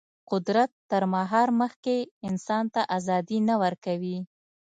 [0.31, 1.95] قدرت تر مهار مخکې
[2.27, 4.17] انسان ته ازادي نه ورکوي.